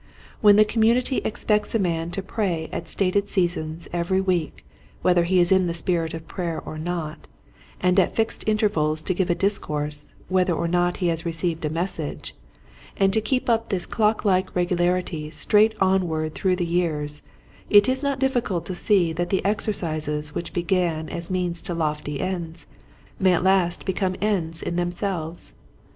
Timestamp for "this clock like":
13.69-14.55